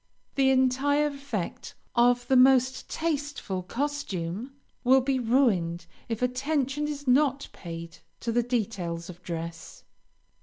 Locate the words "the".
0.33-0.49, 2.27-2.35, 8.31-8.41